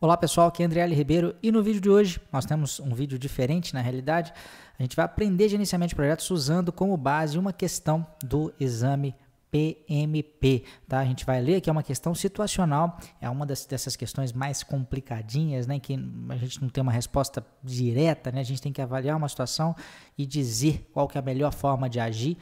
[0.00, 0.94] Olá pessoal, aqui é André L.
[0.94, 4.32] Ribeiro e no vídeo de hoje nós temos um vídeo diferente na realidade.
[4.78, 9.12] A gente vai aprender gerenciamento de projetos usando como base uma questão do exame
[9.50, 11.00] PMP, tá?
[11.00, 14.62] A gente vai ler que é uma questão situacional, é uma das, dessas questões mais
[14.62, 15.80] complicadinhas, né?
[15.80, 18.38] Que a gente não tem uma resposta direta, né?
[18.38, 19.74] A gente tem que avaliar uma situação
[20.16, 22.38] e dizer qual que é a melhor forma de agir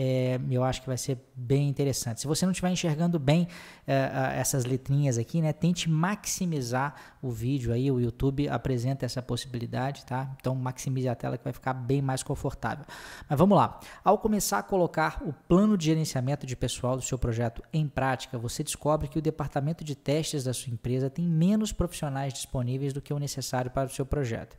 [0.00, 2.20] é, eu acho que vai ser bem interessante.
[2.20, 3.48] Se você não estiver enxergando bem
[3.84, 10.06] é, essas letrinhas aqui, né, tente maximizar o vídeo aí, o YouTube apresenta essa possibilidade,
[10.06, 10.30] tá?
[10.38, 12.84] Então maximize a tela que vai ficar bem mais confortável.
[13.28, 13.80] Mas vamos lá.
[14.04, 18.38] Ao começar a colocar o plano de gerenciamento de pessoal do seu projeto em prática,
[18.38, 23.02] você descobre que o departamento de testes da sua empresa tem menos profissionais disponíveis do
[23.02, 24.56] que o necessário para o seu projeto.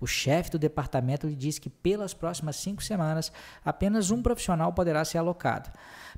[0.00, 3.32] O chefe do departamento lhe diz que pelas próximas cinco semanas
[3.64, 5.70] apenas um profissional poderá ser alocado.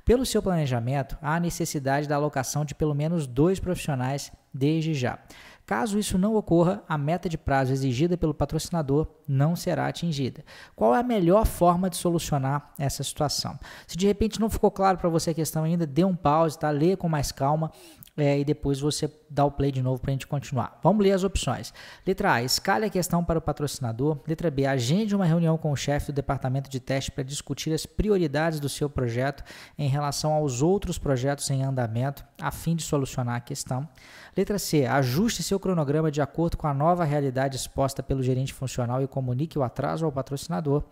[0.03, 5.19] Pelo seu planejamento, há necessidade da alocação de pelo menos dois profissionais desde já.
[5.69, 10.43] Caso isso não ocorra, a meta de prazo exigida pelo patrocinador não será atingida.
[10.75, 13.55] Qual é a melhor forma de solucionar essa situação?
[13.85, 16.71] Se de repente não ficou claro para você a questão ainda, dê um pause, tá?
[16.71, 17.71] leia com mais calma
[18.21, 20.79] é, e depois você dá o play de novo para a gente continuar.
[20.83, 21.73] Vamos ler as opções.
[22.05, 24.19] Letra A, escale a questão para o patrocinador.
[24.27, 27.85] Letra B, agende uma reunião com o chefe do departamento de teste para discutir as
[27.85, 29.43] prioridades do seu projeto
[29.77, 33.87] em relação aos outros projetos em andamento, a fim de solucionar a questão.
[34.35, 39.01] Letra C, ajuste seu cronograma de acordo com a nova realidade exposta pelo gerente funcional
[39.01, 40.83] e comunique o atraso ao patrocinador.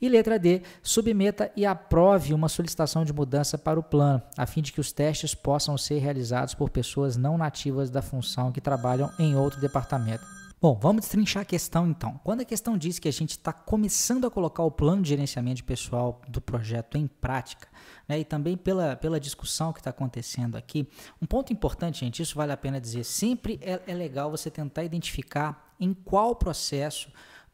[0.00, 4.62] E letra D, submeta e aprove uma solicitação de mudança para o plano, a fim
[4.62, 9.10] de que os testes possam ser realizados por pessoas não nativas da função que trabalham
[9.18, 10.24] em outro departamento.
[10.60, 12.20] Bom, vamos destrinchar a questão então.
[12.24, 15.58] Quando a questão diz que a gente está começando a colocar o plano de gerenciamento
[15.58, 17.68] de pessoal do projeto em prática,
[18.08, 20.88] né, e também pela, pela discussão que está acontecendo aqui,
[21.22, 24.82] um ponto importante, gente, isso vale a pena dizer, sempre é, é legal você tentar
[24.82, 27.08] identificar em qual processo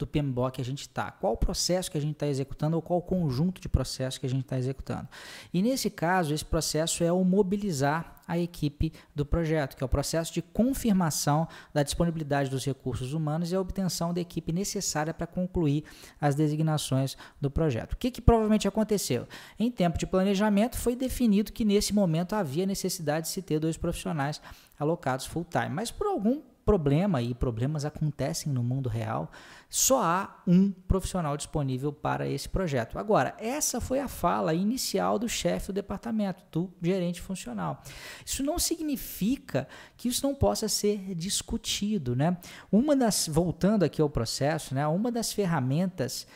[0.04, 3.60] do PMBOK a gente está, qual processo que a gente está executando ou qual conjunto
[3.60, 5.08] de processos que a gente está executando.
[5.52, 9.88] E nesse caso, esse processo é o mobilizar a equipe do projeto, que é o
[9.88, 15.26] processo de confirmação da disponibilidade dos recursos humanos e a obtenção da equipe necessária para
[15.26, 15.84] concluir
[16.20, 17.92] as designações do projeto.
[17.92, 19.26] O que, que provavelmente aconteceu?
[19.58, 23.76] Em tempo de planejamento, foi definido que nesse momento havia necessidade de se ter dois
[23.76, 24.40] profissionais
[24.78, 29.30] alocados full-time, mas por algum problema, e problemas acontecem no mundo real,
[29.68, 32.98] só há um profissional disponível para esse projeto.
[32.98, 37.82] Agora, essa foi a fala inicial do chefe do departamento, do gerente funcional.
[38.24, 42.36] Isso não significa que isso não possa ser discutido, né?
[42.70, 44.86] Uma das, voltando aqui ao processo, né?
[44.86, 46.26] Uma das ferramentas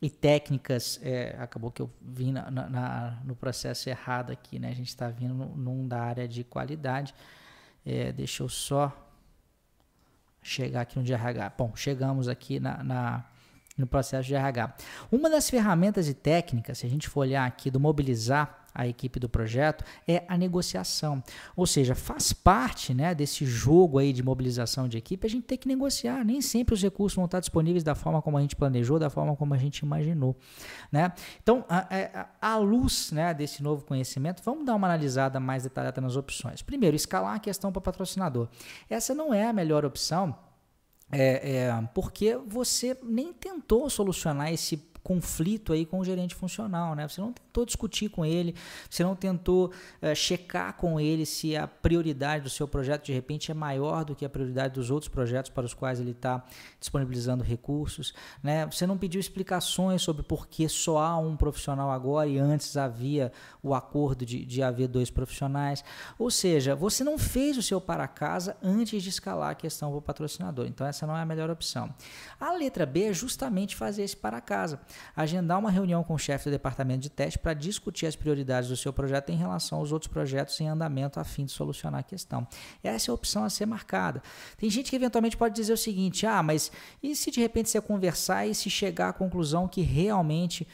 [0.00, 4.68] e técnicas, é, acabou que eu vim na, na, no processo errado aqui, né?
[4.68, 7.14] A gente está vindo num da área de qualidade.
[7.84, 9.07] É, deixa eu só
[10.42, 11.52] chegar aqui no RH.
[11.56, 13.24] Bom, chegamos aqui na, na,
[13.76, 14.74] no processo de RH.
[15.10, 19.18] Uma das ferramentas e técnicas, se a gente for olhar aqui do mobilizar a equipe
[19.18, 21.20] do projeto é a negociação.
[21.56, 25.58] Ou seja, faz parte né, desse jogo aí de mobilização de equipe a gente tem
[25.58, 26.24] que negociar.
[26.24, 29.34] Nem sempre os recursos vão estar disponíveis da forma como a gente planejou, da forma
[29.34, 30.36] como a gente imaginou.
[30.92, 31.12] Né?
[31.42, 31.64] Então,
[32.40, 36.62] à luz né, desse novo conhecimento, vamos dar uma analisada mais detalhada nas opções.
[36.62, 38.48] Primeiro, escalar a questão para patrocinador.
[38.88, 40.36] Essa não é a melhor opção.
[41.10, 44.76] É, é, porque você nem tentou solucionar esse
[45.08, 47.08] conflito aí com o gerente funcional, né?
[47.08, 48.54] Você não tentou discutir com ele,
[48.90, 53.50] você não tentou uh, checar com ele se a prioridade do seu projeto de repente
[53.50, 56.44] é maior do que a prioridade dos outros projetos para os quais ele está
[56.78, 58.66] disponibilizando recursos, né?
[58.66, 63.32] Você não pediu explicações sobre por que só há um profissional agora e antes havia
[63.62, 65.82] o acordo de, de haver dois profissionais.
[66.18, 69.98] Ou seja, você não fez o seu para casa antes de escalar a questão para
[69.98, 70.66] o patrocinador.
[70.66, 71.94] Então essa não é a melhor opção.
[72.38, 74.78] A letra B é justamente fazer esse para casa
[75.14, 78.76] agendar uma reunião com o chefe do departamento de teste para discutir as prioridades do
[78.76, 82.46] seu projeto em relação aos outros projetos em andamento a fim de solucionar a questão.
[82.82, 84.22] Essa é a opção a ser marcada.
[84.56, 86.70] Tem gente que eventualmente pode dizer o seguinte: ah, mas
[87.02, 90.66] e se de repente você conversar e se chegar à conclusão que realmente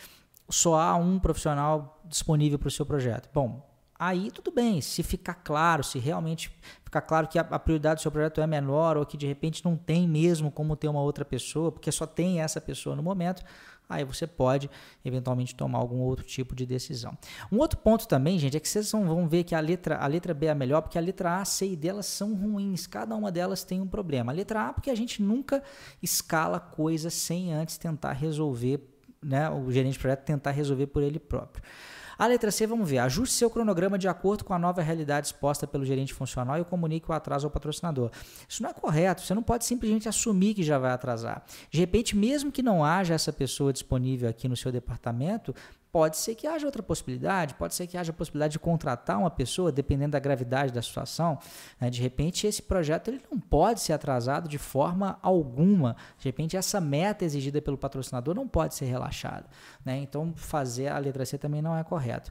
[0.49, 3.29] só há um profissional disponível para o seu projeto?
[3.33, 3.67] Bom,
[3.99, 6.51] aí tudo bem, se ficar claro, se realmente
[6.85, 9.77] ficar claro que a, prioridade do seu projeto é menor ou que de repente não
[9.77, 13.43] tem mesmo como ter uma outra pessoa, porque só tem essa pessoa no momento,
[13.89, 14.71] aí você pode
[15.05, 17.17] eventualmente tomar algum outro tipo de decisão.
[17.51, 20.33] Um outro ponto também, gente, é que vocês vão ver que a letra, a letra
[20.35, 23.15] B é a melhor, porque a letra A, C e D elas são ruins, cada
[23.15, 24.33] uma delas tem um problema.
[24.33, 25.63] A letra A, porque a gente nunca
[26.03, 28.81] escala coisas sem antes tentar resolver,
[29.23, 31.63] né, o gerente de projeto tentar resolver por ele próprio.
[32.19, 32.99] A letra C, vamos ver.
[32.99, 37.11] Ajuste seu cronograma de acordo com a nova realidade exposta pelo gerente funcional e comunique
[37.11, 38.11] o atraso ao patrocinador.
[38.49, 39.23] Isso não é correto.
[39.23, 41.45] Você não pode simplesmente assumir que já vai atrasar.
[41.71, 45.55] De repente, mesmo que não haja essa pessoa disponível aqui no seu departamento,
[45.95, 49.31] Pode ser que haja outra possibilidade, pode ser que haja a possibilidade de contratar uma
[49.31, 51.39] pessoa, dependendo da gravidade da situação.
[51.81, 51.89] Né?
[51.89, 55.95] De repente, esse projeto ele não pode ser atrasado de forma alguma.
[56.19, 59.47] De repente, essa meta exigida pelo patrocinador não pode ser relaxada.
[59.85, 59.99] Né?
[59.99, 62.29] Então, fazer a letra C também não é correto.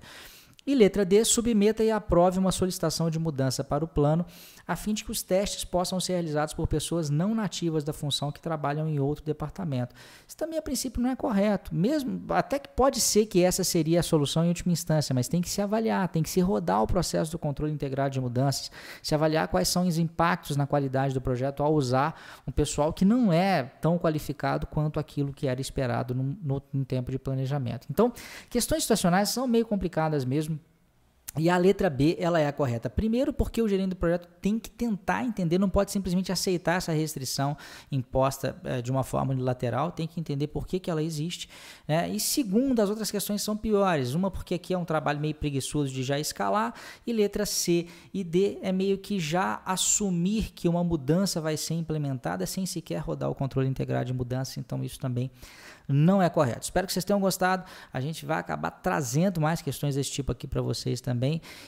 [0.66, 4.26] E letra D, submeta e aprove uma solicitação de mudança para o plano,
[4.66, 8.32] a fim de que os testes possam ser realizados por pessoas não nativas da função
[8.32, 9.94] que trabalham em outro departamento.
[10.26, 14.00] Isso também a princípio não é correto, mesmo até que pode ser que essa seria
[14.00, 16.88] a solução em última instância, mas tem que se avaliar, tem que se rodar o
[16.88, 18.72] processo do controle integrado de mudanças,
[19.02, 22.18] se avaliar quais são os impactos na qualidade do projeto ao usar
[22.48, 26.86] um pessoal que não é tão qualificado quanto aquilo que era esperado no, no, no
[26.86, 27.86] tempo de planejamento.
[27.92, 28.14] Então,
[28.50, 30.53] questões situacionais são meio complicadas mesmo
[31.36, 32.92] e a letra B, ela é a correta.
[32.92, 36.92] Primeiro, porque o gerente do projeto tem que tentar entender, não pode simplesmente aceitar essa
[36.92, 37.58] restrição
[37.92, 41.50] imposta é, de uma forma unilateral, tem que entender por que, que ela existe.
[41.88, 42.08] Né?
[42.10, 44.14] E segundo, as outras questões são piores.
[44.14, 46.72] Uma, porque aqui é um trabalho meio preguiçoso de já escalar,
[47.06, 51.74] e letra C e D é meio que já assumir que uma mudança vai ser
[51.74, 55.32] implementada sem sequer rodar o controle integrado de mudança, então isso também
[55.88, 56.64] não é correto.
[56.64, 57.66] Espero que vocês tenham gostado.
[57.92, 61.23] A gente vai acabar trazendo mais questões desse tipo aqui para vocês também.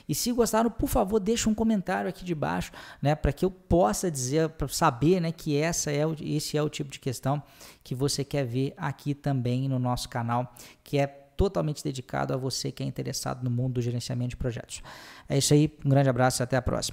[0.07, 2.72] E se gostaram, por favor, deixe um comentário aqui de baixo,
[3.02, 6.62] né, para que eu possa dizer, para saber, né, que essa é o, esse é
[6.62, 7.42] o tipo de questão
[7.84, 10.54] que você quer ver aqui também no nosso canal,
[10.84, 14.81] que é totalmente dedicado a você que é interessado no mundo do gerenciamento de projetos.
[15.28, 16.84] É isso aí, um grande abraço e até a próxima.